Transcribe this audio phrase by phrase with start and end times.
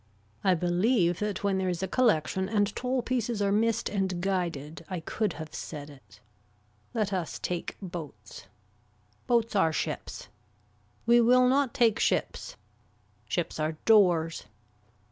[0.43, 4.83] I believe that when there is a collection and tall pieces are missed and guided,
[4.89, 6.19] I could have said it.
[6.95, 8.47] Let us take boats.
[9.27, 10.27] Boats are ships.
[11.05, 12.55] We will not take ships.
[13.29, 14.45] Ships are doors.